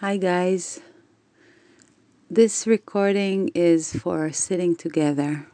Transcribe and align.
Hi, 0.00 0.16
guys. 0.16 0.78
This 2.30 2.68
recording 2.68 3.50
is 3.52 3.96
for 3.96 4.30
sitting 4.30 4.76
together. 4.76 5.48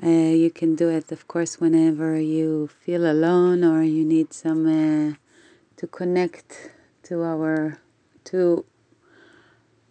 Uh, 0.00 0.30
you 0.44 0.52
can 0.52 0.76
do 0.76 0.88
it, 0.90 1.10
of 1.10 1.26
course, 1.26 1.58
whenever 1.58 2.20
you 2.20 2.68
feel 2.68 3.04
alone 3.04 3.64
or 3.64 3.82
you 3.82 4.04
need 4.04 4.32
some 4.32 4.62
uh, 4.68 5.14
to 5.76 5.88
connect 5.88 6.70
to 7.08 7.24
our 7.24 7.80
to 8.26 8.64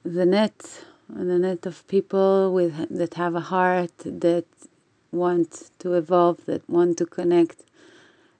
the 0.05 0.25
net, 0.25 0.85
the 1.09 1.37
net 1.37 1.65
of 1.65 1.85
people 1.89 2.53
with 2.53 2.87
that 2.89 3.15
have 3.15 3.35
a 3.35 3.49
heart 3.51 3.97
that 4.05 4.45
want 5.11 5.71
to 5.79 5.95
evolve, 5.95 6.45
that 6.45 6.69
want 6.69 6.97
to 6.99 7.05
connect. 7.05 7.65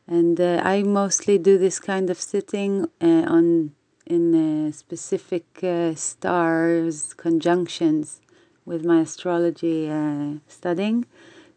And 0.08 0.40
uh, 0.40 0.62
I 0.64 0.84
mostly 0.84 1.38
do 1.38 1.58
this 1.58 1.80
kind 1.82 2.10
of 2.10 2.18
sitting 2.18 2.88
uh, 3.02 3.26
on 3.28 3.75
in 4.06 4.72
specific 4.72 5.46
uh, 5.64 5.96
stars 5.96 7.14
conjunctions 7.14 8.22
with 8.66 8.84
my 8.84 9.02
astrology 9.02 9.90
uh, 9.90 10.34
studying. 10.48 11.06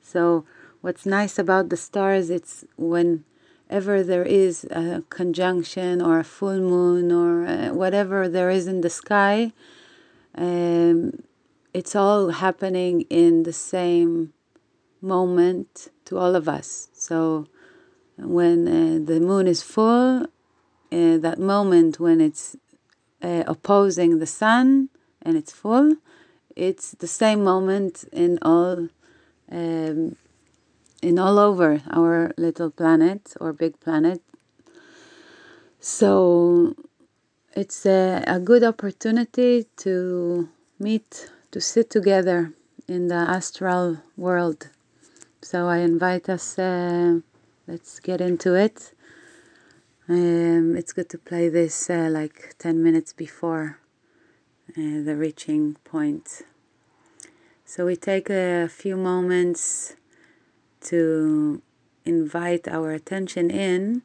So 0.00 0.44
what's 0.80 1.06
nice 1.06 1.38
about 1.38 1.68
the 1.68 1.76
stars, 1.76 2.30
it's 2.30 2.64
whenever 2.76 4.02
there 4.02 4.24
is 4.24 4.64
a 4.64 5.02
conjunction 5.08 6.00
or 6.00 6.18
a 6.18 6.24
full 6.24 6.60
moon 6.60 7.12
or 7.12 7.46
uh, 7.46 7.74
whatever 7.74 8.28
there 8.28 8.50
is 8.50 8.66
in 8.66 8.80
the 8.80 8.90
sky, 8.90 9.52
um, 10.34 11.22
it's 11.74 11.94
all 11.94 12.30
happening 12.30 13.02
in 13.10 13.42
the 13.42 13.52
same 13.52 14.32
moment 15.00 15.88
to 16.06 16.18
all 16.18 16.34
of 16.34 16.48
us. 16.48 16.88
So 16.92 17.46
when 18.16 18.66
uh, 18.66 19.04
the 19.04 19.20
moon 19.20 19.46
is 19.46 19.62
full, 19.62 20.26
uh, 20.92 21.18
that 21.18 21.38
moment 21.38 22.00
when 22.00 22.20
it's 22.20 22.56
uh, 23.22 23.44
opposing 23.46 24.18
the 24.18 24.26
sun 24.26 24.88
and 25.22 25.36
it's 25.36 25.52
full, 25.52 25.96
it's 26.56 26.92
the 26.92 27.06
same 27.06 27.44
moment 27.44 28.04
in 28.12 28.38
all 28.42 28.88
um, 29.50 30.16
in 31.02 31.18
all 31.18 31.38
over 31.38 31.82
our 31.90 32.32
little 32.36 32.70
planet 32.70 33.34
or 33.40 33.52
big 33.52 33.78
planet. 33.80 34.20
So 35.80 36.74
it's 37.54 37.86
a, 37.86 38.24
a 38.26 38.40
good 38.40 38.64
opportunity 38.64 39.66
to 39.78 40.48
meet, 40.78 41.30
to 41.52 41.60
sit 41.60 41.90
together 41.90 42.52
in 42.88 43.08
the 43.08 43.14
astral 43.14 43.98
world. 44.16 44.68
So 45.42 45.68
I 45.68 45.78
invite 45.78 46.28
us, 46.28 46.58
uh, 46.58 47.20
let's 47.66 48.00
get 48.00 48.20
into 48.20 48.54
it. 48.54 48.92
Um, 50.10 50.74
it's 50.74 50.94
good 50.94 51.10
to 51.10 51.18
play 51.18 51.50
this 51.50 51.90
uh, 51.90 52.08
like 52.10 52.54
10 52.58 52.82
minutes 52.82 53.12
before 53.12 53.78
uh, 54.70 55.04
the 55.04 55.14
reaching 55.14 55.76
point. 55.84 56.40
So 57.66 57.84
we 57.84 57.94
take 57.94 58.30
a 58.30 58.68
few 58.68 58.96
moments 58.96 59.96
to 60.84 61.60
invite 62.06 62.66
our 62.66 62.92
attention 62.92 63.50
in, 63.50 64.00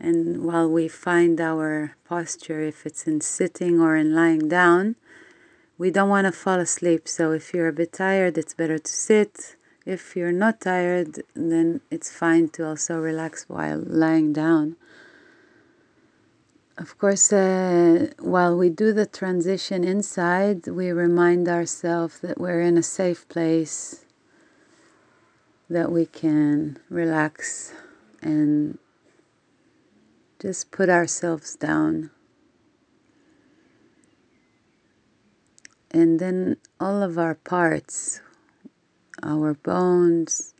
and 0.00 0.42
while 0.42 0.68
we 0.68 0.88
find 0.88 1.40
our 1.40 1.94
posture, 2.04 2.60
if 2.62 2.84
it's 2.84 3.06
in 3.06 3.20
sitting 3.20 3.80
or 3.80 3.94
in 3.94 4.16
lying 4.16 4.48
down, 4.48 4.96
we 5.78 5.92
don't 5.92 6.08
want 6.08 6.24
to 6.24 6.32
fall 6.32 6.58
asleep. 6.58 7.06
So 7.06 7.30
if 7.30 7.54
you're 7.54 7.68
a 7.68 7.72
bit 7.72 7.92
tired, 7.92 8.36
it's 8.38 8.54
better 8.54 8.80
to 8.80 8.92
sit. 8.92 9.54
If 9.86 10.16
you're 10.16 10.32
not 10.32 10.60
tired, 10.60 11.22
then 11.34 11.80
it's 11.92 12.10
fine 12.10 12.48
to 12.54 12.66
also 12.66 12.98
relax 12.98 13.44
while 13.46 13.84
lying 13.86 14.32
down. 14.32 14.74
Of 16.78 16.96
course, 16.96 17.32
uh, 17.32 18.12
while 18.20 18.56
we 18.56 18.70
do 18.70 18.92
the 18.92 19.04
transition 19.04 19.82
inside, 19.82 20.68
we 20.68 20.92
remind 20.92 21.48
ourselves 21.48 22.20
that 22.20 22.40
we're 22.40 22.60
in 22.60 22.78
a 22.78 22.84
safe 22.84 23.28
place, 23.28 24.04
that 25.68 25.90
we 25.90 26.06
can 26.06 26.78
relax 26.88 27.72
and 28.22 28.78
just 30.38 30.70
put 30.70 30.88
ourselves 30.88 31.56
down. 31.56 32.12
And 35.90 36.20
then 36.20 36.58
all 36.78 37.02
of 37.02 37.18
our 37.18 37.34
parts, 37.34 38.20
our 39.20 39.54
bones, 39.54 40.54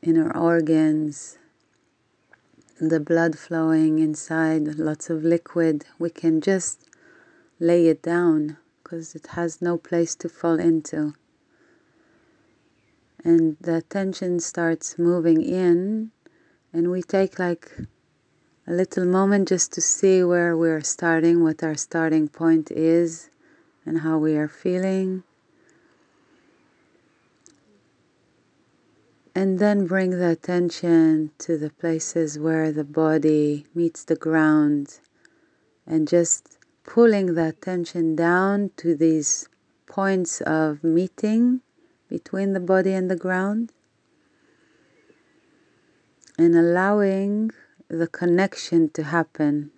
inner 0.00 0.34
organs, 0.34 1.36
the 2.80 3.00
blood 3.00 3.38
flowing 3.38 3.98
inside, 3.98 4.78
lots 4.78 5.08
of 5.08 5.24
liquid, 5.24 5.86
we 5.98 6.10
can 6.10 6.40
just 6.40 6.84
lay 7.58 7.86
it 7.86 8.02
down 8.02 8.58
because 8.82 9.14
it 9.14 9.28
has 9.28 9.62
no 9.62 9.78
place 9.78 10.14
to 10.14 10.28
fall 10.28 10.60
into. 10.60 11.14
And 13.24 13.56
the 13.60 13.76
attention 13.76 14.40
starts 14.40 14.98
moving 14.98 15.42
in, 15.42 16.10
and 16.72 16.90
we 16.90 17.02
take 17.02 17.38
like 17.38 17.72
a 18.66 18.72
little 18.72 19.06
moment 19.06 19.48
just 19.48 19.72
to 19.72 19.80
see 19.80 20.22
where 20.22 20.56
we're 20.56 20.82
starting, 20.82 21.42
what 21.42 21.62
our 21.62 21.76
starting 21.76 22.28
point 22.28 22.70
is, 22.70 23.30
and 23.86 24.00
how 24.00 24.18
we 24.18 24.36
are 24.36 24.48
feeling. 24.48 25.22
And 29.36 29.58
then 29.58 29.86
bring 29.86 30.12
the 30.12 30.30
attention 30.30 31.30
to 31.40 31.58
the 31.58 31.68
places 31.68 32.38
where 32.38 32.72
the 32.72 32.84
body 32.84 33.66
meets 33.74 34.02
the 34.02 34.16
ground 34.16 35.00
and 35.86 36.08
just 36.08 36.56
pulling 36.84 37.34
the 37.34 37.48
attention 37.48 38.16
down 38.16 38.70
to 38.78 38.96
these 38.96 39.46
points 39.86 40.40
of 40.40 40.82
meeting 40.82 41.60
between 42.08 42.54
the 42.54 42.60
body 42.60 42.94
and 42.94 43.10
the 43.10 43.22
ground 43.26 43.74
and 46.38 46.56
allowing 46.56 47.50
the 47.88 48.06
connection 48.06 48.88
to 48.94 49.02
happen 49.02 49.70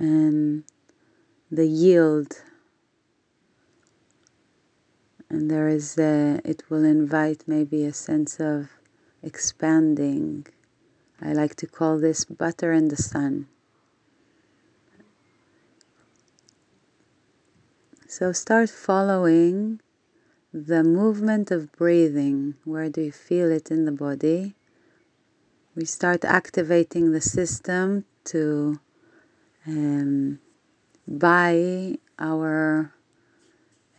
and 0.00 0.64
the 1.50 1.66
yield 1.66 2.40
and 5.30 5.50
there 5.50 5.68
is 5.68 5.98
a, 5.98 6.40
it 6.44 6.62
will 6.70 6.84
invite 6.84 7.44
maybe 7.46 7.84
a 7.84 7.92
sense 7.92 8.40
of 8.40 8.70
expanding. 9.22 10.46
I 11.20 11.32
like 11.32 11.54
to 11.56 11.66
call 11.66 11.98
this 11.98 12.24
butter 12.24 12.72
in 12.72 12.88
the 12.88 12.96
sun. 12.96 13.48
So 18.06 18.32
start 18.32 18.70
following 18.70 19.80
the 20.52 20.82
movement 20.82 21.50
of 21.50 21.70
breathing. 21.72 22.54
Where 22.64 22.88
do 22.88 23.02
you 23.02 23.12
feel 23.12 23.52
it 23.52 23.70
in 23.70 23.84
the 23.84 23.92
body? 23.92 24.54
We 25.76 25.84
start 25.84 26.24
activating 26.24 27.12
the 27.12 27.20
system 27.20 28.06
to 28.24 28.80
um, 29.66 30.40
buy 31.06 31.98
our 32.18 32.94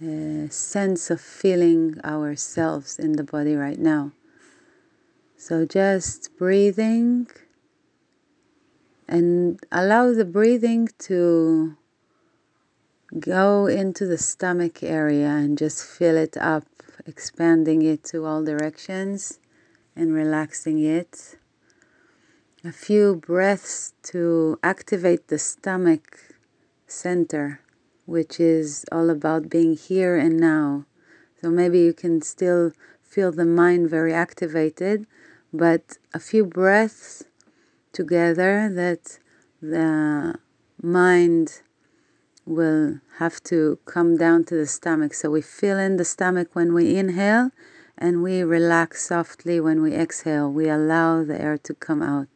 Uh, 0.01 0.47
sense 0.47 1.11
of 1.11 1.19
feeling 1.19 1.99
ourselves 2.05 2.97
in 2.97 3.17
the 3.17 3.23
body 3.23 3.53
right 3.53 3.79
now. 3.79 4.13
So 5.35 5.65
just 5.65 6.37
breathing 6.37 7.27
and 9.09 9.59
allow 9.73 10.13
the 10.13 10.23
breathing 10.23 10.87
to 10.99 11.75
go 13.19 13.65
into 13.65 14.05
the 14.05 14.17
stomach 14.17 14.81
area 14.83 15.27
and 15.27 15.57
just 15.57 15.83
fill 15.83 16.15
it 16.15 16.37
up, 16.37 16.67
expanding 17.05 17.81
it 17.81 18.01
to 18.05 18.25
all 18.25 18.41
directions 18.41 19.39
and 19.97 20.13
relaxing 20.13 20.81
it. 20.81 21.35
A 22.63 22.71
few 22.71 23.15
breaths 23.15 23.91
to 24.03 24.59
activate 24.63 25.27
the 25.27 25.39
stomach 25.39 26.35
center 26.87 27.59
which 28.09 28.39
is 28.39 28.85
all 28.91 29.09
about 29.11 29.49
being 29.49 29.75
here 29.75 30.17
and 30.17 30.37
now. 30.37 30.85
So 31.39 31.49
maybe 31.49 31.79
you 31.79 31.93
can 31.93 32.21
still 32.21 32.71
feel 33.03 33.31
the 33.31 33.45
mind 33.45 33.89
very 33.89 34.13
activated, 34.13 35.05
but 35.53 35.97
a 36.13 36.19
few 36.19 36.43
breaths 36.43 37.23
together 37.93 38.67
that 38.73 39.19
the 39.61 40.35
mind 40.81 41.61
will 42.45 42.99
have 43.19 43.43
to 43.43 43.77
come 43.85 44.17
down 44.17 44.43
to 44.45 44.55
the 44.55 44.65
stomach. 44.65 45.13
So 45.13 45.29
we 45.29 45.41
fill 45.41 45.77
in 45.77 45.97
the 45.97 46.05
stomach 46.05 46.49
when 46.53 46.73
we 46.73 46.97
inhale 46.97 47.51
and 47.95 48.23
we 48.23 48.41
relax 48.41 49.05
softly 49.05 49.59
when 49.59 49.83
we 49.83 49.93
exhale. 49.93 50.51
We 50.51 50.67
allow 50.67 51.23
the 51.23 51.39
air 51.39 51.57
to 51.59 51.73
come 51.75 52.01
out. 52.01 52.27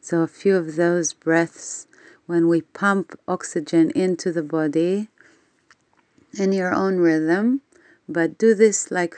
So 0.00 0.20
a 0.20 0.28
few 0.28 0.56
of 0.56 0.76
those 0.76 1.12
breaths 1.12 1.88
when 2.30 2.46
we 2.46 2.60
pump 2.60 3.18
oxygen 3.26 3.90
into 3.90 4.30
the 4.30 4.42
body 4.42 5.08
in 6.38 6.52
your 6.52 6.72
own 6.72 6.98
rhythm, 6.98 7.60
but 8.08 8.38
do 8.38 8.54
this 8.54 8.92
like 8.92 9.16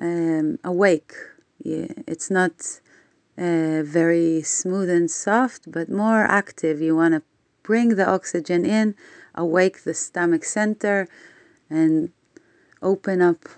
um, 0.00 0.56
awake. 0.62 1.12
Yeah, 1.60 1.88
it's 2.06 2.30
not 2.30 2.80
uh, 3.36 3.82
very 3.82 4.40
smooth 4.42 4.88
and 4.88 5.10
soft, 5.10 5.72
but 5.72 5.90
more 5.90 6.22
active. 6.22 6.80
You 6.80 6.94
want 6.94 7.14
to 7.14 7.22
bring 7.64 7.96
the 7.96 8.08
oxygen 8.08 8.64
in, 8.64 8.94
awake 9.34 9.82
the 9.82 9.92
stomach 9.92 10.44
center, 10.44 11.08
and 11.68 12.12
open 12.80 13.20
up 13.20 13.48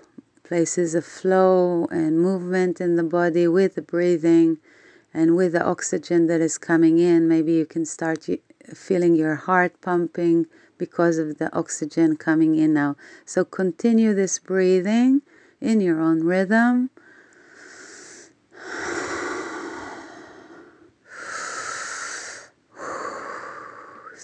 places 0.43 0.95
of 0.95 1.05
flow 1.05 1.85
and 1.91 2.19
movement 2.19 2.81
in 2.81 2.95
the 2.95 3.03
body 3.03 3.47
with 3.47 3.75
the 3.75 3.83
breathing 3.83 4.57
and 5.13 5.35
with 5.35 5.51
the 5.51 5.63
oxygen 5.63 6.25
that 6.25 6.41
is 6.41 6.57
coming 6.57 6.97
in. 6.97 7.27
Maybe 7.27 7.53
you 7.53 7.67
can 7.67 7.85
start 7.85 8.27
feeling 8.73 9.15
your 9.15 9.35
heart 9.35 9.79
pumping 9.81 10.47
because 10.77 11.17
of 11.17 11.37
the 11.37 11.55
oxygen 11.55 12.17
coming 12.17 12.55
in 12.55 12.73
now. 12.73 12.95
So 13.25 13.45
continue 13.45 14.13
this 14.13 14.39
breathing 14.39 15.21
in 15.59 15.81
your 15.81 16.01
own 16.01 16.23
rhythm. 16.23 16.89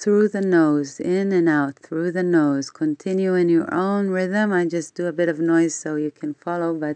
through 0.08 0.30
the 0.30 0.40
nose, 0.40 1.02
in 1.02 1.34
and 1.34 1.50
out, 1.50 1.80
through 1.80 2.12
the 2.12 2.24
nose. 2.24 2.70
Continue 2.70 3.34
in 3.34 3.50
your 3.50 3.74
own 3.74 4.08
rhythm. 4.08 4.54
I 4.54 4.66
just 4.66 4.96
do 4.96 5.06
a 5.06 5.12
bit 5.12 5.28
of 5.28 5.40
noise 5.40 5.76
so 5.76 5.98
you 5.98 6.12
can 6.12 6.34
follow, 6.34 6.74
but 6.74 6.96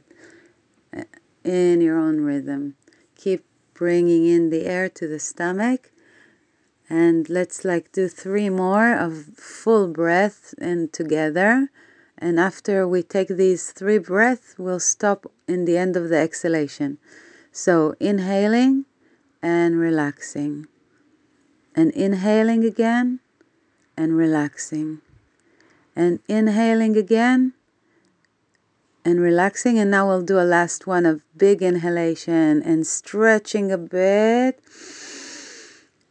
uh, 0.95 1.03
in 1.43 1.81
your 1.81 1.99
own 1.99 2.21
rhythm. 2.21 2.75
Keep 3.15 3.43
bringing 3.73 4.25
in 4.25 4.49
the 4.49 4.65
air 4.65 4.88
to 4.88 5.09
the 5.09 5.19
stomach. 5.19 5.90
And 6.91 7.29
let's 7.29 7.63
like 7.63 7.93
do 7.93 8.09
three 8.09 8.49
more 8.49 8.93
of 8.93 9.27
full 9.38 9.88
breath 9.88 10.53
and 10.59 10.91
together. 10.91 11.69
And 12.17 12.38
after 12.38 12.85
we 12.85 13.01
take 13.01 13.29
these 13.29 13.71
three 13.71 13.97
breaths, 13.97 14.55
we'll 14.57 14.81
stop 14.81 15.31
in 15.47 15.63
the 15.63 15.77
end 15.77 15.95
of 15.95 16.09
the 16.09 16.17
exhalation. 16.17 16.97
So 17.53 17.95
inhaling 18.01 18.83
and 19.41 19.79
relaxing 19.79 20.67
and 21.73 21.91
inhaling 21.91 22.65
again 22.65 23.21
and 23.95 24.17
relaxing 24.17 24.99
and 25.95 26.19
inhaling 26.27 26.97
again 26.97 27.53
and 29.05 29.21
relaxing 29.21 29.79
and 29.79 29.89
now 29.89 30.07
we'll 30.07 30.21
do 30.21 30.39
a 30.39 30.43
last 30.43 30.88
one 30.88 31.05
of 31.05 31.21
big 31.38 31.61
inhalation 31.61 32.61
and 32.61 32.85
stretching 32.85 33.71
a 33.71 33.77
bit 33.77 34.59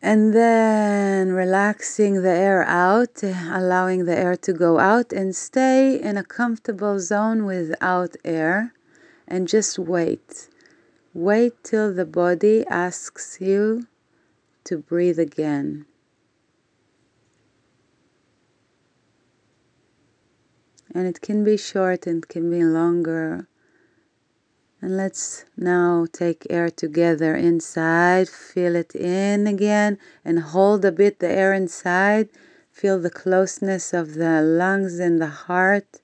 and 0.03 0.33
then 0.33 1.33
relaxing 1.33 2.23
the 2.23 2.31
air 2.31 2.65
out 2.65 3.23
allowing 3.23 4.07
the 4.07 4.17
air 4.17 4.37
to 4.37 4.53
go 4.53 4.79
out 4.79 5.13
and 5.13 5.37
stay 5.37 6.01
in 6.01 6.17
a 6.17 6.25
comfortable 6.25 6.99
zone 6.99 7.45
without 7.45 8.17
air 8.25 8.73
and 9.29 9.47
just 9.49 9.79
wait 9.79 10.49
wait 11.13 11.53
till 11.65 11.93
the 11.93 12.05
body 12.05 12.65
asks 12.69 13.39
you 13.41 13.87
to 14.65 14.79
breathe 14.79 15.19
again. 15.19 15.87
And 20.95 21.07
it 21.07 21.21
can 21.21 21.45
be 21.45 21.57
short 21.57 22.07
and 22.07 22.27
can 22.29 22.51
be 22.51 22.65
longer. 22.65 23.49
And 24.83 24.97
let's 24.97 25.45
now 25.59 26.07
take 26.11 26.47
air 26.49 26.71
together 26.71 27.35
inside. 27.37 28.31
Feel 28.31 28.77
it 28.77 28.95
in 28.95 29.47
again 29.47 29.99
and 30.25 30.39
hold 30.41 30.85
a 30.87 30.93
bit 30.93 31.19
the 31.19 31.31
air 31.31 31.53
inside. 31.53 32.31
Feel 32.73 32.99
the 32.99 33.11
closeness 33.11 33.93
of 33.93 34.15
the 34.15 34.41
lungs 34.41 34.99
and 34.99 35.21
the 35.21 35.27
heart. 35.27 36.01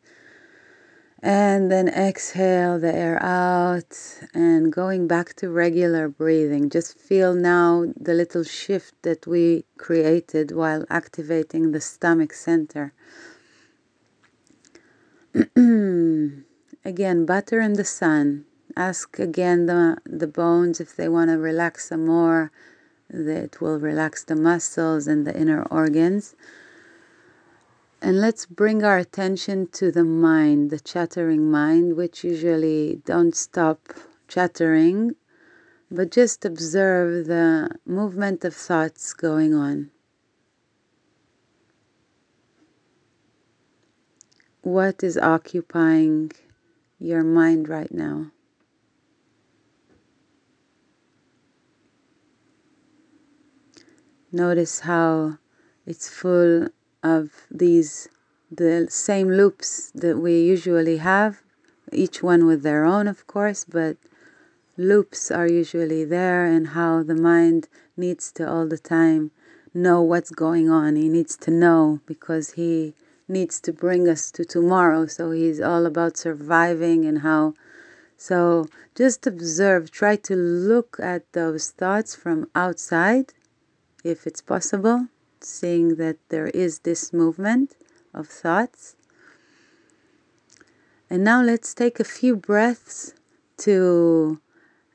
And 1.22 1.72
then 1.72 1.88
exhale 1.88 2.78
the 2.78 2.94
air 2.94 3.18
out 3.22 3.96
and 4.34 4.70
going 4.70 5.08
back 5.08 5.34
to 5.36 5.48
regular 5.48 6.08
breathing. 6.08 6.68
Just 6.68 6.98
feel 6.98 7.34
now 7.34 7.86
the 7.98 8.12
little 8.12 8.44
shift 8.44 8.94
that 9.02 9.26
we 9.26 9.64
created 9.78 10.52
while 10.52 10.84
activating 10.90 11.72
the 11.72 11.80
stomach 11.80 12.34
center. 12.34 12.92
again, 16.84 17.24
butter 17.24 17.60
in 17.60 17.72
the 17.72 17.84
sun. 17.84 18.45
Ask 18.76 19.18
again 19.18 19.66
the, 19.66 19.96
the 20.04 20.26
bones 20.26 20.80
if 20.80 20.94
they 20.94 21.08
want 21.08 21.30
to 21.30 21.38
relax 21.38 21.88
some 21.88 22.04
more. 22.04 22.52
That 23.08 23.60
will 23.60 23.78
relax 23.78 24.24
the 24.24 24.36
muscles 24.36 25.06
and 25.06 25.26
the 25.26 25.34
inner 25.34 25.62
organs. 25.62 26.34
And 28.02 28.20
let's 28.20 28.44
bring 28.44 28.84
our 28.84 28.98
attention 28.98 29.68
to 29.68 29.90
the 29.90 30.04
mind, 30.04 30.70
the 30.70 30.80
chattering 30.80 31.50
mind, 31.50 31.96
which 31.96 32.24
usually 32.24 33.00
don't 33.04 33.34
stop 33.34 33.94
chattering, 34.28 35.14
but 35.90 36.10
just 36.10 36.44
observe 36.44 37.26
the 37.26 37.70
movement 37.86 38.44
of 38.44 38.54
thoughts 38.54 39.14
going 39.14 39.54
on. 39.54 39.90
What 44.62 45.02
is 45.02 45.16
occupying 45.16 46.32
your 46.98 47.22
mind 47.22 47.68
right 47.68 47.92
now? 47.92 48.32
Notice 54.36 54.80
how 54.80 55.38
it's 55.86 56.10
full 56.10 56.68
of 57.02 57.46
these 57.50 58.06
the 58.50 58.86
same 58.90 59.30
loops 59.30 59.90
that 59.94 60.18
we 60.18 60.42
usually 60.42 60.98
have, 60.98 61.40
each 61.90 62.22
one 62.22 62.44
with 62.44 62.62
their 62.62 62.84
own, 62.84 63.08
of 63.08 63.26
course, 63.26 63.64
but 63.64 63.96
loops 64.76 65.30
are 65.30 65.48
usually 65.48 66.04
there, 66.04 66.44
and 66.44 66.68
how 66.68 67.02
the 67.02 67.14
mind 67.14 67.68
needs 67.96 68.30
to 68.32 68.46
all 68.46 68.68
the 68.68 68.76
time 68.76 69.30
know 69.72 70.02
what's 70.02 70.30
going 70.30 70.68
on. 70.68 70.96
He 70.96 71.08
needs 71.08 71.34
to 71.38 71.50
know 71.50 72.00
because 72.04 72.52
he 72.52 72.92
needs 73.26 73.58
to 73.60 73.72
bring 73.72 74.06
us 74.06 74.30
to 74.32 74.44
tomorrow. 74.44 75.06
So 75.06 75.30
he's 75.30 75.62
all 75.62 75.86
about 75.86 76.18
surviving 76.18 77.06
and 77.06 77.20
how. 77.20 77.54
So 78.18 78.66
just 78.94 79.26
observe, 79.26 79.90
try 79.90 80.16
to 80.28 80.36
look 80.36 80.98
at 81.02 81.32
those 81.32 81.70
thoughts 81.70 82.14
from 82.14 82.50
outside 82.54 83.32
if 84.06 84.26
it's 84.26 84.40
possible 84.40 85.08
seeing 85.40 85.96
that 85.96 86.16
there 86.28 86.46
is 86.48 86.80
this 86.80 87.12
movement 87.12 87.76
of 88.14 88.28
thoughts. 88.28 88.96
And 91.10 91.22
now 91.22 91.42
let's 91.42 91.74
take 91.74 92.00
a 92.00 92.04
few 92.04 92.36
breaths 92.36 93.14
to 93.58 94.40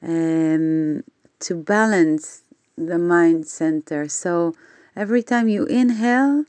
um, 0.01 1.03
to 1.39 1.55
balance 1.55 2.43
the 2.77 2.97
mind 2.97 3.47
center. 3.47 4.07
So 4.07 4.55
every 4.95 5.23
time 5.23 5.47
you 5.47 5.65
inhale, 5.65 6.45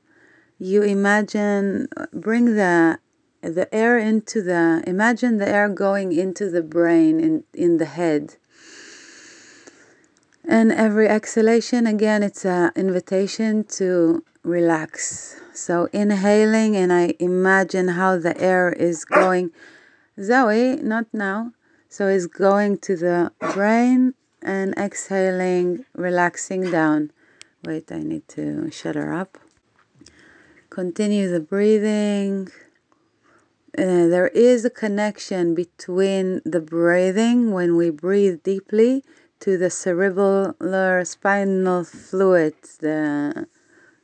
you 0.58 0.82
imagine 0.82 1.88
bring 2.12 2.56
the 2.56 2.98
the 3.40 3.72
air 3.75 3.98
into 3.98 4.40
the 4.42 4.82
imagine 4.87 5.38
the 5.38 5.48
air 5.48 5.68
going 5.68 6.12
into 6.12 6.48
the 6.48 6.62
brain 6.62 7.20
in 7.20 7.44
in 7.52 7.78
the 7.78 7.87
head 7.87 8.37
and 10.44 10.72
every 10.72 11.08
exhalation, 11.08 11.87
again, 11.87 12.22
it's 12.22 12.44
an 12.44 12.72
invitation 12.75 13.64
to 13.78 14.25
relax. 14.42 15.40
So 15.54 15.88
inhaling, 15.92 16.76
and 16.76 16.92
I 16.92 17.14
imagine 17.20 17.88
how 17.88 18.18
the 18.18 18.38
air 18.40 18.72
is 18.72 19.04
going. 19.04 19.50
Zoe, 20.20 20.76
not 20.76 21.06
now. 21.12 21.52
So 21.88 22.08
it's 22.08 22.26
going 22.26 22.78
to 22.78 22.96
the 22.96 23.32
brain 23.54 24.14
and 24.42 24.75
exhaling, 24.76 25.84
relaxing 25.94 26.70
down. 26.70 27.12
Wait, 27.64 27.92
I 27.92 27.99
need 27.99 28.26
to 28.28 28.70
shut 28.70 28.96
her 28.96 29.12
up. 29.12 29.38
Continue 30.70 31.30
the 31.30 31.40
breathing. 31.40 32.49
Uh, 33.78 34.08
there 34.08 34.28
is 34.28 34.64
a 34.64 34.70
connection 34.70 35.54
between 35.54 36.40
the 36.44 36.61
breathing 36.61 37.52
when 37.52 37.76
we 37.76 37.90
breathe 37.90 38.42
deeply 38.42 39.04
to 39.42 39.58
the 39.58 39.70
cerebellar 39.70 41.04
spinal 41.04 41.82
fluid. 41.82 42.54
The 42.78 43.49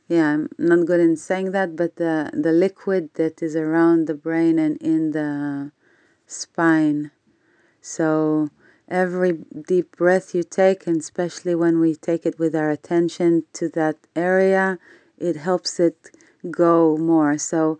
yeah, 0.09 0.33
I'm 0.33 0.49
not 0.57 0.85
good 0.85 0.99
in 0.99 1.15
saying 1.15 1.51
that, 1.51 1.77
but 1.77 1.95
the 1.95 2.29
the 2.33 2.51
liquid 2.51 3.13
that 3.13 3.41
is 3.41 3.55
around 3.55 4.07
the 4.07 4.15
brain 4.15 4.59
and 4.59 4.75
in 4.81 5.11
the 5.11 5.71
spine. 6.27 7.11
So 7.81 8.49
every 8.89 9.33
deep 9.71 9.95
breath 9.95 10.35
you 10.35 10.43
take, 10.43 10.85
and 10.85 10.97
especially 10.97 11.55
when 11.55 11.79
we 11.79 11.95
take 11.95 12.25
it 12.25 12.37
with 12.37 12.53
our 12.53 12.69
attention 12.69 13.45
to 13.53 13.69
that 13.69 13.95
area, 14.17 14.77
it 15.17 15.37
helps 15.37 15.79
it 15.79 16.11
go 16.51 16.97
more. 16.97 17.37
So 17.37 17.79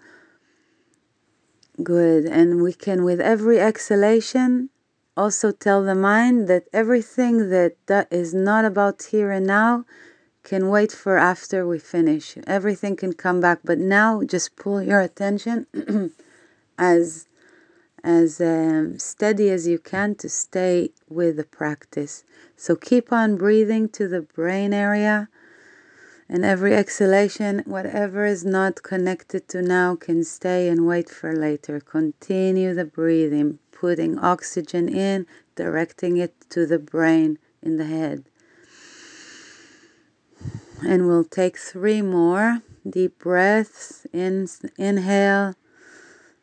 good. 1.84 2.24
And 2.26 2.62
we 2.62 2.72
can, 2.72 3.04
with 3.04 3.20
every 3.20 3.60
exhalation, 3.60 4.70
also 5.24 5.52
tell 5.52 5.82
the 5.84 5.96
mind 5.96 6.48
that 6.48 6.66
everything 6.74 7.50
that, 7.50 7.74
that 7.88 8.08
is 8.12 8.34
not 8.34 8.64
about 8.66 8.98
here 9.12 9.32
and 9.32 9.46
now 9.46 9.86
can 10.44 10.70
wait 10.70 10.92
for 10.92 11.18
after 11.18 11.68
we 11.68 11.78
finish. 11.80 12.38
Everything 12.48 12.96
can 12.96 13.14
come 13.14 13.40
back, 13.42 13.60
but 13.64 13.78
now 13.78 14.24
just 14.24 14.56
pull 14.56 14.82
your 14.82 15.02
attention 15.02 15.68
as 16.78 17.28
as 18.04 18.40
um, 18.40 18.98
steady 18.98 19.50
as 19.50 19.68
you 19.68 19.78
can 19.78 20.16
to 20.16 20.30
stay 20.30 20.90
with 21.10 21.36
the 21.36 21.44
practice. 21.44 22.24
So 22.56 22.76
keep 22.76 23.12
on 23.12 23.36
breathing 23.36 23.90
to 23.98 24.08
the 24.08 24.22
brain 24.22 24.74
area 24.74 25.28
And 26.32 26.46
every 26.46 26.76
exhalation, 26.76 27.64
whatever 27.66 28.24
is 28.24 28.46
not 28.46 28.84
connected 28.84 29.48
to 29.50 29.64
now, 29.64 29.96
can 29.96 30.24
stay 30.24 30.70
and 30.70 30.86
wait 30.86 31.10
for 31.10 31.36
later. 31.36 31.80
Continue 31.80 32.74
the 32.76 32.86
breathing, 32.86 33.58
putting 33.80 34.20
oxygen 34.20 34.90
in, 34.90 35.26
directing 35.56 36.18
it 36.18 36.34
to 36.50 36.66
the 36.66 36.80
brain 36.80 37.40
in 37.62 37.78
the 37.78 37.86
head. 37.86 38.26
And 40.86 41.08
we'll 41.08 41.24
take 41.24 41.58
three 41.58 42.02
more 42.02 42.62
deep 42.90 43.20
breaths. 43.20 44.06
In, 44.12 44.48
inhale 44.78 45.56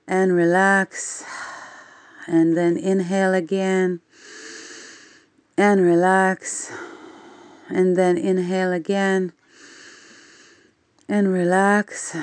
and 0.08 0.34
relax. 0.34 1.24
And 2.26 2.56
then 2.56 2.76
inhale 2.76 3.34
again 3.34 4.00
and 5.58 5.80
relax. 5.82 6.72
And 7.68 7.96
then 7.96 8.16
inhale 8.16 8.72
again 8.72 9.32
and 11.08 11.32
relax. 11.32 12.16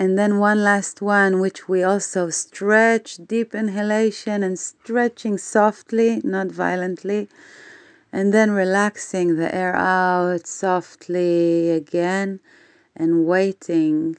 And 0.00 0.16
then 0.16 0.38
one 0.38 0.62
last 0.62 1.02
one, 1.02 1.40
which 1.40 1.68
we 1.68 1.82
also 1.82 2.30
stretch, 2.30 3.16
deep 3.16 3.52
inhalation 3.52 4.44
and 4.44 4.56
stretching 4.56 5.38
softly, 5.38 6.20
not 6.22 6.52
violently. 6.52 7.28
And 8.12 8.32
then 8.32 8.52
relaxing 8.52 9.34
the 9.34 9.52
air 9.52 9.74
out 9.74 10.46
softly 10.46 11.70
again 11.70 12.38
and 12.94 13.26
waiting 13.26 14.16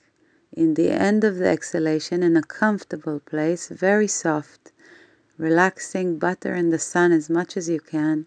in 0.52 0.74
the 0.74 0.92
end 0.92 1.24
of 1.24 1.38
the 1.38 1.48
exhalation 1.48 2.24
in 2.24 2.36
a 2.36 2.44
comfortable 2.44 3.22
place, 3.22 3.70
very 3.70 4.10
soft, 4.10 4.74
relaxing, 5.38 6.20
butter 6.20 6.54
in 6.56 6.72
the 6.72 6.80
sun 6.94 7.14
as 7.14 7.30
much 7.30 7.56
as 7.56 7.70
you 7.70 7.80
can. 7.80 8.26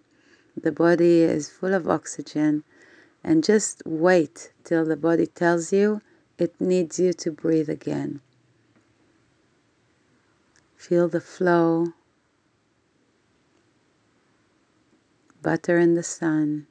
The 0.57 0.73
body 0.73 1.21
is 1.21 1.51
full 1.51 1.75
of 1.75 1.87
oxygen 1.87 2.65
and 3.23 3.45
just 3.45 3.83
wait 3.85 4.53
till 4.65 4.87
the 4.87 4.97
body 4.97 5.27
tells 5.27 5.71
you 5.71 6.01
it 6.39 6.61
needs 6.61 6.99
you 6.99 7.12
to 7.12 7.31
breathe 7.31 7.69
again. 7.69 8.21
Feel 10.77 11.09
the 11.09 11.21
flow, 11.21 11.93
butter 15.41 15.79
in 15.79 15.95
the 15.95 16.03
sun. 16.03 16.67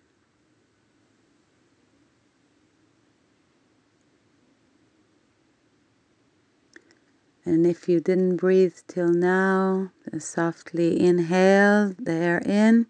And 7.43 7.65
if 7.65 7.89
you 7.89 7.99
didn't 7.99 8.35
breathe 8.35 8.75
till 8.87 9.09
now, 9.09 9.91
softly 10.19 10.99
inhale 10.99 11.95
the 11.97 12.11
air 12.11 12.41
in 12.45 12.85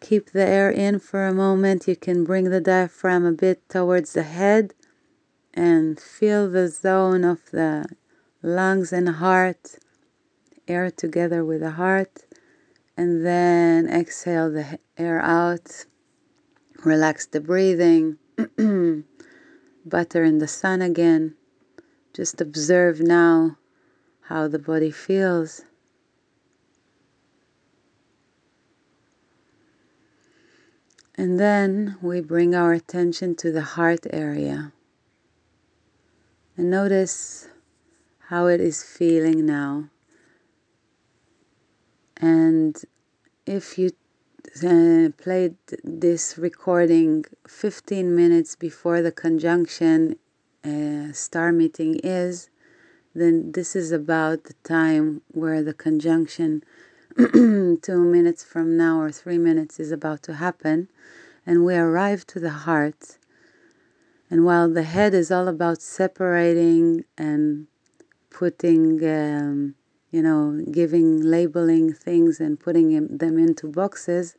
keep 0.00 0.32
the 0.32 0.44
air 0.44 0.70
in 0.70 0.98
for 0.98 1.26
a 1.26 1.32
moment. 1.32 1.86
You 1.86 1.94
can 1.94 2.24
bring 2.24 2.50
the 2.50 2.60
diaphragm 2.60 3.24
a 3.24 3.32
bit 3.32 3.68
towards 3.68 4.12
the 4.12 4.24
head 4.24 4.74
and 5.54 5.98
feel 5.98 6.50
the 6.50 6.68
zone 6.68 7.24
of 7.24 7.50
the 7.50 7.86
lungs 8.42 8.92
and 8.92 9.08
heart, 9.08 9.78
air 10.68 10.90
together 10.90 11.44
with 11.44 11.60
the 11.60 11.72
heart. 11.72 12.24
And 12.96 13.24
then 13.24 13.88
exhale 13.88 14.50
the 14.50 14.78
air 14.98 15.20
out. 15.20 15.86
Relax 16.84 17.26
the 17.26 17.40
breathing. 17.40 18.18
Butter 19.86 20.24
in 20.24 20.38
the 20.38 20.48
sun 20.48 20.82
again. 20.82 21.34
Just 22.12 22.40
observe 22.40 23.00
now 23.00 23.56
how 24.22 24.48
the 24.48 24.58
body 24.58 24.90
feels. 24.90 25.62
And 31.14 31.38
then 31.38 31.96
we 32.00 32.20
bring 32.20 32.54
our 32.54 32.72
attention 32.72 33.34
to 33.36 33.52
the 33.52 33.62
heart 33.62 34.06
area. 34.10 34.72
And 36.60 36.70
notice 36.70 37.48
how 38.28 38.44
it 38.48 38.60
is 38.60 38.82
feeling 38.82 39.46
now. 39.46 39.88
And 42.18 42.76
if 43.46 43.78
you 43.78 43.92
uh, 44.62 45.08
played 45.16 45.56
this 45.82 46.36
recording 46.36 47.24
15 47.48 48.14
minutes 48.14 48.56
before 48.56 49.00
the 49.00 49.10
conjunction 49.10 50.16
uh, 50.62 51.14
star 51.14 51.50
meeting 51.50 51.98
is, 52.04 52.50
then 53.14 53.52
this 53.52 53.74
is 53.74 53.90
about 53.90 54.44
the 54.44 54.54
time 54.62 55.22
where 55.28 55.62
the 55.62 55.72
conjunction 55.72 56.62
two 57.16 58.04
minutes 58.04 58.44
from 58.44 58.76
now 58.76 59.00
or 59.00 59.10
three 59.10 59.38
minutes 59.38 59.80
is 59.80 59.90
about 59.90 60.22
to 60.24 60.34
happen, 60.34 60.88
and 61.46 61.64
we 61.64 61.74
arrive 61.74 62.26
to 62.26 62.38
the 62.38 62.50
heart. 62.50 63.16
And 64.30 64.44
while 64.44 64.70
the 64.70 64.84
head 64.84 65.12
is 65.12 65.32
all 65.32 65.48
about 65.48 65.82
separating 65.82 67.04
and 67.18 67.66
putting, 68.30 69.04
um, 69.04 69.74
you 70.12 70.22
know, 70.22 70.64
giving, 70.70 71.20
labeling 71.20 71.92
things 71.92 72.38
and 72.38 72.58
putting 72.58 73.18
them 73.18 73.38
into 73.38 73.66
boxes, 73.66 74.36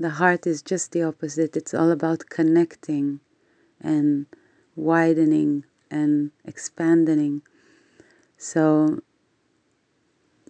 the 0.00 0.10
heart 0.10 0.46
is 0.46 0.62
just 0.62 0.92
the 0.92 1.02
opposite. 1.02 1.54
It's 1.54 1.74
all 1.74 1.90
about 1.90 2.30
connecting 2.30 3.20
and 3.80 4.26
widening 4.74 5.64
and 5.90 6.30
expanding. 6.44 7.42
So 8.38 9.00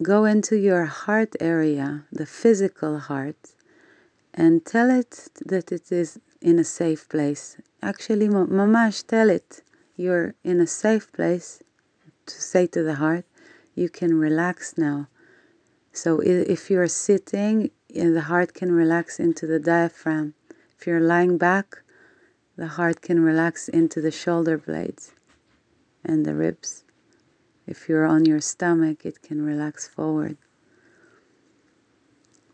go 0.01 0.25
into 0.25 0.55
your 0.55 0.85
heart 0.85 1.35
area, 1.39 2.05
the 2.11 2.25
physical 2.25 2.99
heart, 2.99 3.53
and 4.33 4.65
tell 4.65 4.89
it 4.89 5.29
that 5.45 5.71
it 5.71 5.91
is 5.91 6.19
in 6.45 6.59
a 6.59 6.63
safe 6.63 7.09
place. 7.09 7.57
Actually, 7.81 8.27
mamash, 8.29 9.05
tell 9.07 9.31
it 9.31 9.63
you're 9.97 10.35
in 10.43 10.61
a 10.61 10.67
safe 10.67 11.11
place 11.11 11.63
to 12.27 12.35
say 12.39 12.67
to 12.67 12.83
the 12.83 12.95
heart, 12.95 13.25
you 13.73 13.89
can 13.89 14.19
relax 14.19 14.77
now. 14.77 15.07
So 15.91 16.19
if 16.19 16.69
you're 16.69 16.87
sitting, 16.87 17.71
eh, 17.95 18.09
the 18.09 18.27
heart 18.31 18.53
can 18.53 18.71
relax 18.71 19.19
into 19.19 19.47
the 19.47 19.59
diaphragm. 19.59 20.35
If 20.77 20.85
you're 20.85 21.07
lying 21.15 21.39
back, 21.39 21.81
the 22.55 22.67
heart 22.77 23.01
can 23.01 23.19
relax 23.21 23.67
into 23.67 23.99
the 23.99 24.11
shoulder 24.11 24.57
blades 24.57 25.13
and 26.03 26.25
the 26.25 26.35
ribs. 26.35 26.83
If 27.65 27.89
you're 27.89 28.05
on 28.05 28.25
your 28.25 28.41
stomach, 28.41 29.03
it 29.03 29.23
can 29.23 29.43
relax 29.43 29.87
forward. 29.87 30.37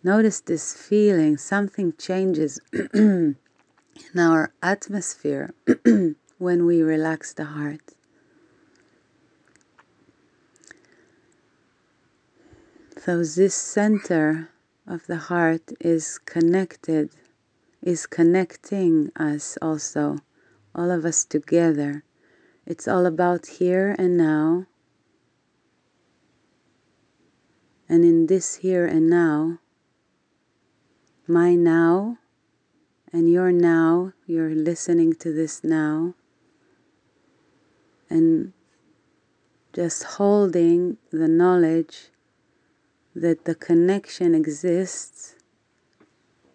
Notice 0.01 0.39
this 0.39 0.73
feeling, 0.73 1.37
something 1.37 1.93
changes 1.97 2.59
in 4.13 4.19
our 4.19 4.53
atmosphere 4.61 5.53
when 6.37 6.65
we 6.65 6.81
relax 6.81 7.33
the 7.33 7.45
heart. 7.45 7.93
So, 12.97 13.23
this 13.23 13.55
center 13.55 14.49
of 14.85 15.07
the 15.07 15.17
heart 15.17 15.71
is 15.79 16.19
connected, 16.19 17.09
is 17.81 18.05
connecting 18.05 19.11
us 19.15 19.57
also, 19.61 20.17
all 20.75 20.91
of 20.91 21.03
us 21.05 21.25
together. 21.25 22.03
It's 22.65 22.87
all 22.87 23.05
about 23.05 23.47
here 23.47 23.95
and 23.97 24.17
now 24.17 24.67
And 27.91 28.05
in 28.05 28.27
this 28.27 28.55
here 28.55 28.85
and 28.85 29.09
now, 29.09 29.59
my 31.27 31.55
now 31.55 32.19
and 33.13 33.31
you're 33.31 33.51
now, 33.51 34.13
you're 34.25 34.55
listening 34.55 35.13
to 35.15 35.33
this 35.33 35.63
now, 35.63 36.13
and 38.09 38.53
just 39.73 40.03
holding 40.03 40.97
the 41.11 41.27
knowledge 41.27 42.09
that 43.15 43.45
the 43.45 43.55
connection 43.55 44.33
exists 44.33 45.35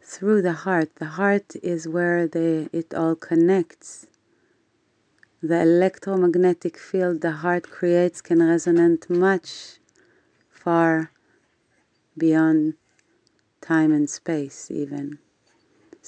through 0.02 0.42
the 0.42 0.52
heart. 0.52 0.96
The 0.96 1.12
heart 1.20 1.56
is 1.62 1.88
where 1.88 2.26
the, 2.26 2.70
it 2.72 2.94
all 2.94 3.14
connects. 3.14 4.06
The 5.42 5.60
electromagnetic 5.60 6.78
field 6.78 7.20
the 7.20 7.32
heart 7.32 7.70
creates 7.70 8.20
can 8.20 8.38
resonate 8.38 9.10
much 9.10 9.78
far 10.50 11.12
beyond 12.16 12.74
time 13.60 13.92
and 13.92 14.08
space, 14.08 14.70
even. 14.70 15.18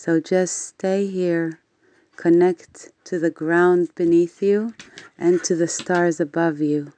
So 0.00 0.20
just 0.20 0.64
stay 0.64 1.08
here, 1.08 1.58
connect 2.14 2.92
to 3.02 3.18
the 3.18 3.30
ground 3.32 3.92
beneath 3.96 4.40
you 4.40 4.74
and 5.18 5.42
to 5.42 5.56
the 5.56 5.66
stars 5.66 6.20
above 6.20 6.60
you. 6.60 6.92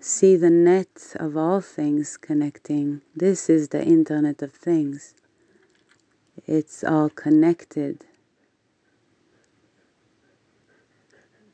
See 0.00 0.36
the 0.36 0.48
net 0.48 1.14
of 1.16 1.36
all 1.36 1.60
things 1.60 2.16
connecting. 2.16 3.02
This 3.14 3.50
is 3.50 3.68
the 3.68 3.84
Internet 3.84 4.40
of 4.40 4.54
Things. 4.54 5.14
It's 6.46 6.82
all 6.82 7.10
connected. 7.10 8.06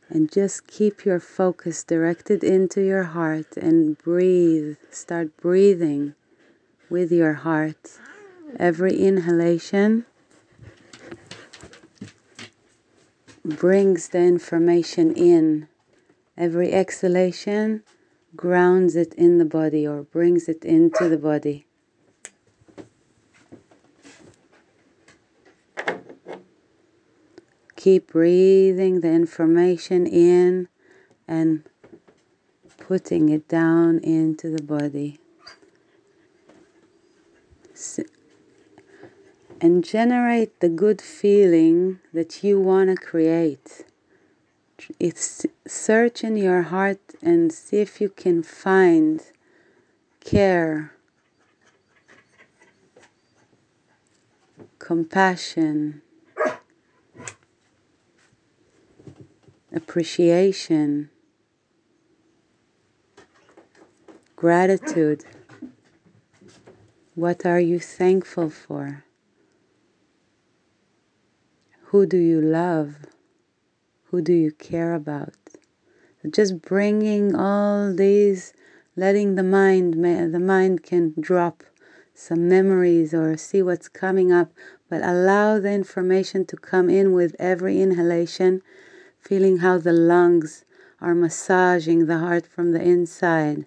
And 0.09 0.31
just 0.31 0.69
keep 0.69 1.05
your 1.05 1.19
focus 1.19 1.83
directed 1.83 2.45
into 2.45 2.81
your 2.81 3.11
heart 3.19 3.57
and 3.57 3.99
breathe. 3.99 4.77
Start 4.89 5.37
breathing 5.37 6.15
with 6.91 7.13
your 7.13 7.35
heart. 7.35 7.99
Every 8.59 8.97
inhalation 8.97 10.07
brings 13.45 14.09
the 14.09 14.19
information 14.19 15.13
in. 15.15 15.69
Every 16.37 16.73
exhalation 16.73 17.83
grounds 18.37 18.95
it 18.97 19.15
in 19.15 19.39
the 19.39 19.45
body 19.45 19.87
or 19.87 20.03
brings 20.03 20.49
it 20.49 20.65
into 20.65 21.09
the 21.09 21.19
body. 21.19 21.67
Keep 27.77 28.13
breathing 28.13 29.01
the 29.01 29.11
information 29.11 30.07
in 30.07 30.69
and 31.27 31.65
putting 32.77 33.29
it 33.29 33.47
down 33.49 33.99
into 34.01 34.51
the 34.51 34.63
body. 34.63 35.21
And 39.61 39.85
generate 39.85 40.61
the 40.61 40.69
good 40.69 41.01
feeling 41.01 42.01
that 42.13 42.45
you 42.45 42.61
want 42.61 42.91
to 42.91 42.97
create. 42.97 43.85
It's 45.01 45.45
search 45.67 46.23
in 46.23 46.37
your 46.37 46.63
heart 46.63 47.01
and 47.21 47.53
see 47.53 47.79
if 47.79 48.01
you 48.01 48.09
can 48.09 48.43
find 48.43 49.21
care, 50.21 50.93
compassion, 54.79 56.03
appreciation, 59.73 61.11
gratitude. 64.37 65.25
What 67.19 67.45
are 67.45 67.59
you 67.59 67.81
thankful 67.81 68.49
for? 68.49 69.03
Who 71.87 72.07
do 72.07 72.17
you 72.17 72.41
love? 72.41 72.95
Who 74.05 74.23
do 74.23 74.33
you 74.33 74.53
care 74.53 74.95
about? 74.95 75.35
Just 76.31 76.63
bringing 76.63 77.35
all 77.35 77.93
these, 77.93 78.53
letting 78.95 79.35
the 79.35 79.43
mind, 79.43 79.95
the 79.95 80.39
mind 80.39 80.85
can 80.85 81.13
drop 81.19 81.65
some 82.15 82.49
memories 82.49 83.13
or 83.13 83.37
see 83.37 83.63
what's 83.63 83.89
coming 83.89 84.31
up, 84.31 84.53
but 84.89 85.03
allow 85.03 85.59
the 85.59 85.73
information 85.73 86.45
to 86.45 86.57
come 86.57 86.89
in 86.89 87.13
with 87.13 87.35
every 87.41 87.83
inhalation, 87.83 88.63
feeling 89.19 89.57
how 89.57 89.77
the 89.77 89.93
lungs 89.93 90.65
are 91.01 91.17
massaging 91.17 92.07
the 92.07 92.19
heart 92.19 92.47
from 92.47 92.71
the 92.71 92.81
inside. 92.81 93.67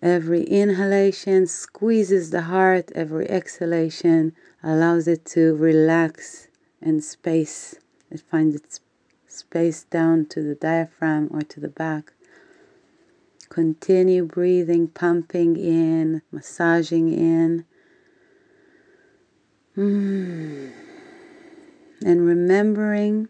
Every 0.00 0.44
inhalation 0.44 1.46
squeezes 1.46 2.30
the 2.30 2.42
heart, 2.42 2.92
every 2.94 3.28
exhalation 3.28 4.32
allows 4.62 5.08
it 5.08 5.24
to 5.26 5.56
relax 5.56 6.48
and 6.80 7.02
space. 7.02 7.74
It 8.10 8.20
finds 8.20 8.54
its 8.54 8.80
space 9.26 9.84
down 9.84 10.26
to 10.26 10.42
the 10.42 10.54
diaphragm 10.54 11.28
or 11.32 11.42
to 11.42 11.60
the 11.60 11.68
back. 11.68 12.12
Continue 13.48 14.24
breathing, 14.24 14.88
pumping 14.88 15.56
in, 15.56 16.22
massaging 16.30 17.12
in. 17.12 17.64
Mm. 19.76 20.70
And 22.04 22.24
remembering 22.24 23.28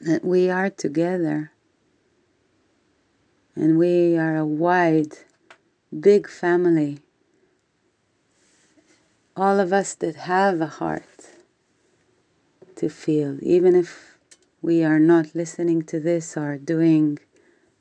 that 0.00 0.24
we 0.24 0.50
are 0.50 0.70
together 0.70 1.52
and 3.54 3.78
we 3.78 4.16
are 4.16 4.36
a 4.36 4.46
wide, 4.46 5.18
big 6.00 6.28
family. 6.28 7.00
All 9.36 9.60
of 9.60 9.72
us 9.72 9.94
that 9.94 10.16
have 10.16 10.60
a 10.60 10.66
heart 10.66 11.30
to 12.76 12.88
feel, 12.88 13.38
even 13.42 13.74
if 13.74 14.16
we 14.62 14.82
are 14.82 14.98
not 14.98 15.34
listening 15.34 15.82
to 15.82 16.00
this 16.00 16.36
or 16.36 16.56
doing 16.56 17.18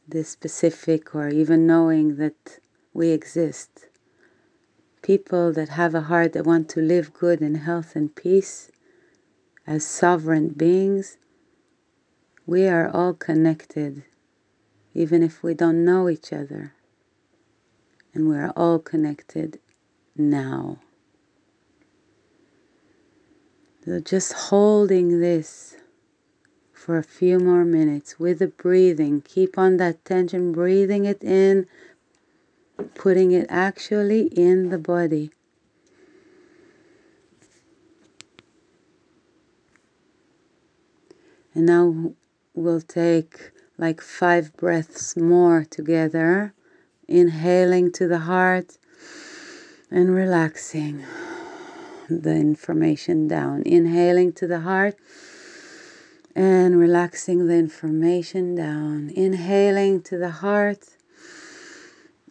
this 0.08 0.30
specific 0.30 1.16
or 1.16 1.30
even 1.30 1.66
knowing 1.66 2.18
that 2.18 2.60
we 2.94 3.10
exist. 3.10 3.88
People 5.02 5.54
that 5.54 5.70
have 5.70 5.96
a 5.96 6.02
heart 6.02 6.34
that 6.34 6.46
want 6.46 6.68
to 6.70 6.82
live 6.82 7.14
good 7.14 7.42
in 7.42 7.56
health 7.56 7.96
and 7.96 8.14
peace 8.14 8.72
as 9.66 9.86
sovereign 9.86 10.50
beings, 10.50 11.18
we 12.46 12.68
are 12.68 12.90
all 12.90 13.14
connected, 13.14 14.04
even 14.94 15.24
if 15.24 15.42
we 15.42 15.54
don't 15.54 15.86
know 15.86 16.10
each 16.10 16.34
other. 16.34 16.74
And 18.14 18.28
we 18.28 18.36
are 18.36 18.52
all 18.56 18.80
connected 18.80 19.60
now. 20.16 20.80
So 23.86 24.00
just 24.00 24.34
holding 24.34 25.20
this 25.20 25.78
for 26.72 26.98
a 26.98 27.04
few 27.04 27.40
more 27.40 27.64
minutes 27.64 28.20
with 28.20 28.40
the 28.40 28.48
breathing. 28.48 29.22
Keep 29.22 29.58
on 29.58 29.78
that 29.78 30.04
tension, 30.04 30.52
breathing 30.52 31.06
it 31.06 31.24
in, 31.24 31.68
putting 32.96 33.32
it 33.32 33.46
actually 33.50 34.28
in 34.28 34.70
the 34.70 34.78
body. 34.78 35.32
And 41.54 41.66
now 41.66 42.14
we'll 42.54 42.82
take 42.82 43.52
like 43.78 44.02
five 44.02 44.56
breaths 44.56 45.18
more 45.18 45.66
together, 45.70 46.54
inhaling 47.12 47.92
to 47.92 48.08
the 48.08 48.20
heart 48.20 48.78
and 49.92 50.16
relaxing 50.16 51.04
the 52.10 52.36
information 52.36 53.28
down. 53.28 53.64
Inhaling 53.66 54.32
to 54.34 54.48
the 54.48 54.62
heart 54.62 54.96
and 56.36 56.80
relaxing 56.80 57.48
the 57.48 57.56
information 57.56 58.56
down. 58.56 59.12
Inhaling 59.14 60.02
to 60.04 60.18
the 60.18 60.30
heart 60.30 60.96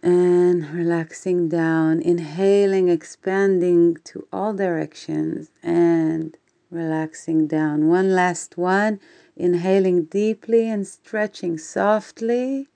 and 0.03 0.71
relaxing 0.71 1.49
down. 1.49 2.01
Inhaling, 2.01 2.89
expanding 2.89 3.99
to 4.05 4.27
all 4.33 4.55
directions 4.55 5.51
and 5.63 6.37
relaxing 6.71 7.47
down. 7.47 7.89
One 7.89 8.15
last 8.15 8.57
one. 8.57 8.99
Inhaling 9.37 10.05
deeply 10.05 10.69
and 10.69 10.87
stretching 10.87 11.59
softly. 11.59 12.70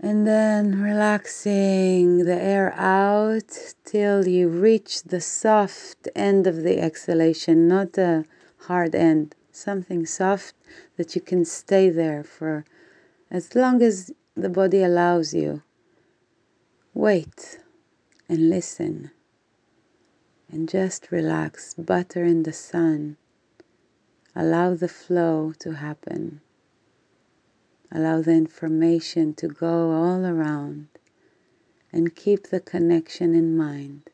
And 0.00 0.26
then 0.26 0.80
relaxing 0.80 2.24
the 2.24 2.40
air 2.40 2.72
out 2.74 3.74
till 3.84 4.28
you 4.28 4.48
reach 4.48 5.02
the 5.02 5.20
soft 5.20 6.08
end 6.14 6.46
of 6.46 6.62
the 6.62 6.78
exhalation, 6.78 7.66
not 7.66 7.94
the 7.94 8.24
hard 8.66 8.94
end 8.94 9.34
something 9.58 10.06
soft 10.06 10.54
that 10.96 11.14
you 11.14 11.20
can 11.20 11.44
stay 11.44 11.90
there 11.90 12.22
for 12.22 12.64
as 13.30 13.54
long 13.54 13.82
as 13.82 14.12
the 14.36 14.48
body 14.48 14.82
allows 14.82 15.34
you. 15.34 15.62
Wait 16.94 17.58
and 18.28 18.48
listen 18.48 19.10
and 20.50 20.68
just 20.68 21.10
relax. 21.10 21.74
Butter 21.74 22.24
in 22.24 22.44
the 22.44 22.52
sun. 22.52 23.16
Allow 24.34 24.74
the 24.74 24.88
flow 24.88 25.52
to 25.58 25.72
happen. 25.72 26.40
Allow 27.90 28.20
the 28.22 28.32
information 28.32 29.34
to 29.34 29.48
go 29.48 29.92
all 29.92 30.26
around 30.26 30.88
and 31.92 32.14
keep 32.14 32.48
the 32.48 32.60
connection 32.60 33.34
in 33.34 33.56
mind. 33.56 34.10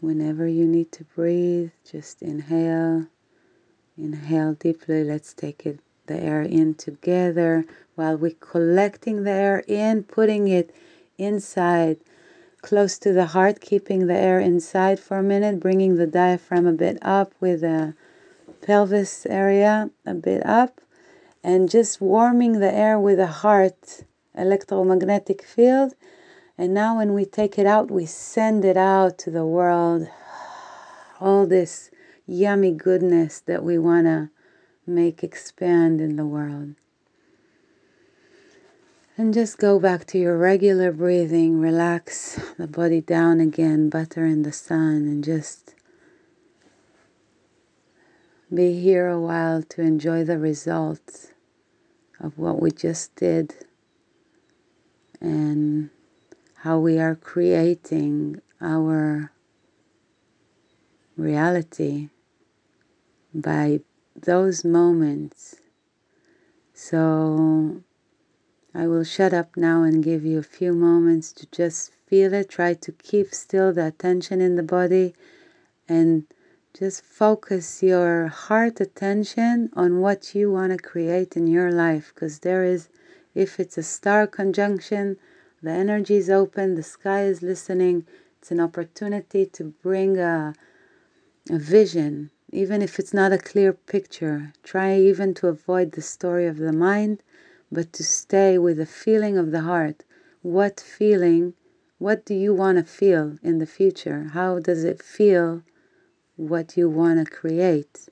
Whenever 0.00 0.46
you 0.46 0.64
need 0.66 0.92
to 0.92 1.04
breathe, 1.04 1.70
just 1.90 2.22
inhale. 2.22 3.06
Inhale 3.96 4.54
deeply. 4.54 5.02
Let's 5.02 5.34
take 5.34 5.66
it 5.66 5.80
the 6.06 6.22
air 6.22 6.42
in 6.42 6.74
together 6.74 7.64
while 7.94 8.16
we're 8.16 8.30
collecting 8.38 9.24
the 9.24 9.30
air 9.30 9.64
in, 9.66 10.04
putting 10.04 10.48
it 10.48 10.74
inside, 11.18 11.98
close 12.62 12.98
to 12.98 13.12
the 13.12 13.26
heart, 13.26 13.60
keeping 13.60 14.06
the 14.06 14.16
air 14.16 14.40
inside 14.40 14.98
for 14.98 15.18
a 15.18 15.22
minute, 15.22 15.60
bringing 15.60 15.96
the 15.96 16.06
diaphragm 16.06 16.66
a 16.66 16.72
bit 16.72 16.98
up 17.02 17.34
with 17.40 17.60
the 17.60 17.94
pelvis 18.62 19.26
area 19.26 19.90
a 20.06 20.14
bit 20.14 20.44
up, 20.46 20.80
and 21.44 21.70
just 21.70 22.00
warming 22.00 22.60
the 22.60 22.72
air 22.72 22.98
with 22.98 23.18
the 23.18 23.26
heart 23.26 24.04
electromagnetic 24.34 25.42
field 25.42 25.94
and 26.60 26.74
now, 26.74 26.96
when 26.96 27.14
we 27.14 27.24
take 27.24 27.56
it 27.56 27.66
out, 27.66 27.88
we 27.88 28.04
send 28.04 28.64
it 28.64 28.76
out 28.76 29.16
to 29.18 29.30
the 29.30 29.46
world. 29.46 30.08
All 31.20 31.46
this 31.46 31.92
yummy 32.26 32.72
goodness 32.72 33.38
that 33.46 33.62
we 33.62 33.78
want 33.78 34.06
to 34.06 34.30
make 34.84 35.22
expand 35.22 36.00
in 36.00 36.16
the 36.16 36.26
world. 36.26 36.74
And 39.18 39.34
just 39.34 39.58
go 39.58 39.80
back 39.80 40.06
to 40.06 40.18
your 40.18 40.38
regular 40.38 40.92
breathing. 40.92 41.58
Relax 41.58 42.40
the 42.56 42.68
body 42.68 43.00
down 43.00 43.40
again, 43.40 43.88
butter 43.88 44.24
in 44.24 44.42
the 44.42 44.52
sun, 44.52 45.08
and 45.08 45.24
just 45.24 45.74
be 48.54 48.80
here 48.80 49.08
a 49.08 49.20
while 49.20 49.64
to 49.64 49.82
enjoy 49.82 50.22
the 50.22 50.38
results 50.38 51.32
of 52.20 52.38
what 52.38 52.62
we 52.62 52.70
just 52.70 53.16
did 53.16 53.56
and 55.20 55.90
how 56.58 56.78
we 56.78 57.00
are 57.00 57.16
creating 57.16 58.40
our 58.60 59.32
reality 61.16 62.10
by 63.34 63.80
those 64.14 64.64
moments. 64.64 65.56
So 66.72 67.82
I 68.74 68.86
will 68.86 69.04
shut 69.04 69.32
up 69.32 69.56
now 69.56 69.82
and 69.82 70.04
give 70.04 70.24
you 70.24 70.38
a 70.38 70.42
few 70.42 70.72
moments 70.72 71.32
to 71.32 71.46
just 71.50 71.92
feel 72.06 72.34
it. 72.34 72.48
Try 72.48 72.74
to 72.74 72.92
keep 72.92 73.34
still 73.34 73.72
the 73.72 73.86
attention 73.86 74.40
in 74.40 74.56
the 74.56 74.62
body 74.62 75.14
and 75.88 76.24
just 76.74 77.02
focus 77.02 77.82
your 77.82 78.28
heart 78.28 78.80
attention 78.80 79.70
on 79.74 80.00
what 80.00 80.34
you 80.34 80.52
want 80.52 80.70
to 80.72 80.78
create 80.78 81.36
in 81.36 81.46
your 81.46 81.72
life 81.72 82.12
because 82.14 82.40
there 82.40 82.62
is, 82.62 82.88
if 83.34 83.58
it's 83.58 83.78
a 83.78 83.82
star 83.82 84.26
conjunction, 84.26 85.16
the 85.62 85.70
energy 85.70 86.16
is 86.16 86.30
open, 86.30 86.74
the 86.74 86.82
sky 86.82 87.24
is 87.24 87.42
listening. 87.42 88.06
It's 88.38 88.50
an 88.50 88.60
opportunity 88.60 89.46
to 89.46 89.64
bring 89.82 90.18
a, 90.18 90.54
a 91.50 91.58
vision, 91.58 92.30
even 92.52 92.80
if 92.82 92.98
it's 92.98 93.14
not 93.14 93.32
a 93.32 93.38
clear 93.38 93.72
picture. 93.72 94.52
Try 94.62 94.98
even 94.98 95.34
to 95.34 95.48
avoid 95.48 95.92
the 95.92 96.02
story 96.02 96.46
of 96.46 96.58
the 96.58 96.72
mind, 96.72 97.22
but 97.70 97.92
to 97.94 98.02
stay 98.02 98.58
with 98.58 98.78
the 98.78 98.86
feeling 98.86 99.36
of 99.36 99.50
the 99.50 99.62
heart. 99.62 100.04
What 100.42 100.80
feeling, 100.80 101.54
what 101.98 102.24
do 102.24 102.34
you 102.34 102.54
want 102.54 102.78
to 102.78 102.84
feel 102.84 103.38
in 103.42 103.58
the 103.58 103.66
future? 103.66 104.30
How 104.32 104.58
does 104.58 104.84
it 104.84 105.02
feel 105.02 105.62
what 106.36 106.76
you 106.76 106.88
want 106.88 107.24
to 107.24 107.30
create? 107.30 108.08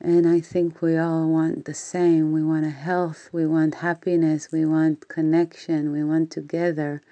And 0.00 0.28
I 0.28 0.40
think 0.40 0.82
we 0.82 0.96
all 0.96 1.28
want 1.28 1.64
the 1.64 1.74
same. 1.74 2.30
We 2.30 2.42
want 2.42 2.66
a 2.66 2.70
health, 2.70 3.30
we 3.32 3.46
want 3.46 3.76
happiness, 3.76 4.52
we 4.52 4.64
want 4.64 5.08
connection, 5.08 5.90
we 5.90 6.04
want 6.04 6.30
together, 6.30 7.02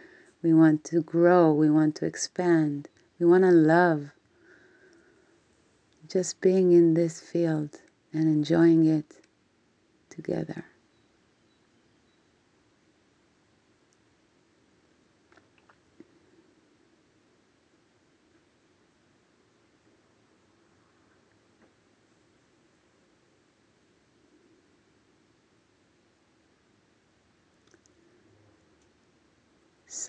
we 0.42 0.52
want 0.52 0.84
to 0.84 1.00
grow, 1.00 1.52
we 1.52 1.70
want 1.70 1.96
to 1.96 2.06
expand, 2.06 2.88
we 3.18 3.26
want 3.26 3.42
to 3.44 3.50
love. 3.50 4.10
Just 6.06 6.40
being 6.42 6.72
in 6.72 6.94
this 6.94 7.18
field 7.20 7.80
and 8.12 8.24
enjoying 8.24 8.84
it 8.84 9.16
together. 10.10 10.66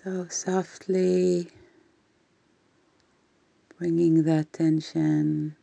So 0.06 0.28
softly 0.28 1.48
bringing 3.76 4.22
the 4.22 4.38
attention 4.38 5.56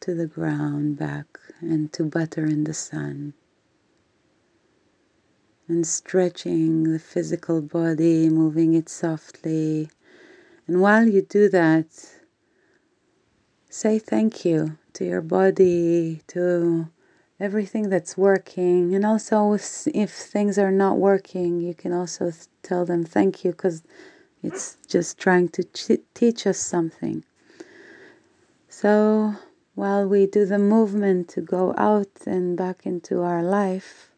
to 0.00 0.14
the 0.14 0.26
ground 0.26 0.98
back 0.98 1.26
and 1.62 1.90
to 1.94 2.04
butter 2.04 2.44
in 2.44 2.64
the 2.64 2.74
sun. 2.74 3.32
And 5.66 5.86
stretching 5.86 6.82
the 6.82 6.98
physical 6.98 7.62
body, 7.62 8.28
moving 8.28 8.74
it 8.74 8.90
softly. 8.90 9.88
And 10.66 10.82
while 10.82 11.08
you 11.08 11.22
do 11.22 11.48
that, 11.48 11.86
say 13.70 13.98
thank 13.98 14.44
you 14.44 14.76
to 14.92 15.06
your 15.06 15.22
body, 15.22 16.20
to 16.26 16.90
everything 17.42 17.88
that's 17.88 18.16
working. 18.16 18.94
And 18.94 19.04
also, 19.04 19.52
if, 19.52 19.86
if 19.88 20.10
things 20.12 20.58
are 20.58 20.70
not 20.70 20.96
working, 20.98 21.60
you 21.60 21.74
can 21.74 21.92
also 21.92 22.32
tell 22.62 22.84
them 22.84 23.04
thank 23.04 23.44
you 23.44 23.50
because 23.50 23.82
it's 24.42 24.76
just 24.86 25.18
trying 25.18 25.48
to 25.50 25.64
ch- 25.64 26.02
teach 26.14 26.46
us 26.46 26.58
something. 26.58 27.24
So, 28.68 29.34
while 29.74 30.06
we 30.06 30.26
do 30.26 30.46
the 30.46 30.58
movement 30.58 31.28
to 31.30 31.40
go 31.40 31.74
out 31.76 32.10
and 32.26 32.56
back 32.56 32.86
into 32.86 33.22
our 33.22 33.42
life, 33.42 34.10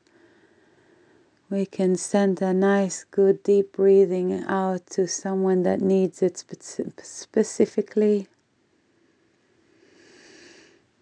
we 1.49 1.65
can 1.65 1.97
send 1.97 2.43
a 2.43 2.53
nice, 2.53 3.05
good, 3.11 3.43
deep 3.43 3.73
breathing 3.73 4.45
out 4.45 4.87
to 4.89 5.07
someone 5.07 5.63
that 5.63 5.81
needs 5.81 6.23
it 6.23 6.37
spe- 6.39 7.01
specifically 7.03 8.29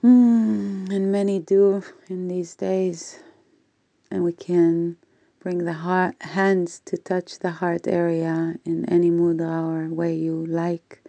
Hmm, 0.03 0.87
and 0.91 1.12
many 1.12 1.38
do 1.38 1.85
in 2.09 2.27
these 2.27 2.57
days. 2.57 3.21
And 4.11 4.25
we 4.25 4.33
can 4.33 4.97
bring 5.38 5.59
the 5.59 5.75
heart, 5.75 6.17
hands 6.21 6.83
to 6.87 6.97
touch 6.97 7.38
the 7.38 7.53
heart 7.53 7.87
area 7.87 8.57
in 8.65 8.85
any 8.88 9.12
mudra 9.12 9.62
or 9.62 9.88
way 9.95 10.12
you 10.17 10.45
like. 10.45 11.05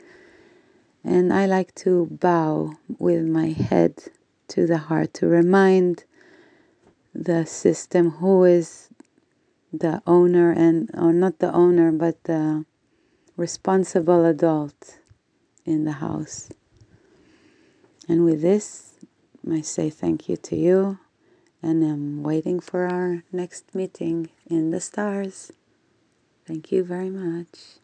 And 1.04 1.34
I 1.34 1.48
like 1.48 1.74
to 1.76 2.06
bow 2.06 2.74
with 3.00 3.26
my 3.26 3.48
head 3.48 3.96
to 4.50 4.68
the 4.68 4.78
heart 4.78 5.12
to 5.16 5.28
remind 5.28 6.04
the 7.16 7.48
system 7.48 8.12
who 8.22 8.44
is 8.44 8.90
the 9.72 10.04
owner 10.06 10.52
and 10.52 10.92
or 10.94 11.12
not 11.12 11.40
the 11.40 11.52
owner 11.52 11.92
but 11.92 12.24
the 12.26 12.64
responsible 13.38 14.24
adult 14.24 15.00
in 15.66 15.84
the 15.84 15.94
house. 15.94 16.50
And 18.08 18.26
with 18.26 18.42
this, 18.42 18.96
I 19.50 19.62
say 19.62 19.90
thank 19.90 20.28
you 20.28 20.36
to 20.38 20.56
you, 20.56 21.00
and 21.62 21.84
I'm 21.84 22.24
waiting 22.24 22.60
for 22.60 22.88
our 22.88 23.24
next 23.32 23.74
meeting 23.74 24.30
in 24.50 24.72
the 24.72 24.82
stars. 24.82 25.52
Thank 26.46 26.72
you 26.72 26.84
very 26.84 27.10
much. 27.10 27.83